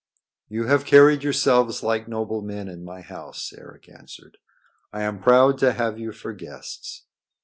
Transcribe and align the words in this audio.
"You 0.49 0.63
have 0.65 0.83
carried 0.83 1.23
yourselves 1.23 1.83
like 1.83 2.07
noble 2.07 2.41
men 2.41 2.67
in 2.67 2.83
my 2.83 3.01
house," 3.01 3.53
Eric 3.55 3.87
answered. 3.87 4.39
"I 4.91 5.03
am 5.03 5.21
proud 5.21 5.59
to 5.59 5.73
have 5.73 5.99
you 5.99 6.11
for 6.11 6.33
guests. 6.33 7.03